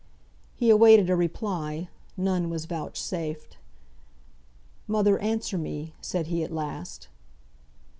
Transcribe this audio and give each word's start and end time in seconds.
He 0.55 0.71
awaited 0.71 1.11
a 1.11 1.15
reply. 1.15 1.87
None 2.17 2.49
was 2.49 2.65
vouchsafed. 2.65 3.57
"Mother, 4.87 5.19
answer 5.19 5.59
me!" 5.59 5.93
said 6.01 6.25
he, 6.25 6.41
at 6.43 6.49
last. 6.51 7.07